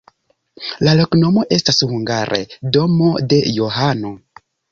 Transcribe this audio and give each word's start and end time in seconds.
La 0.87 0.93
loknomo 0.99 1.43
estas 1.57 1.83
hungare: 1.91 2.41
domo 2.77 3.13
de 3.35 3.41
Johano. 3.59 4.13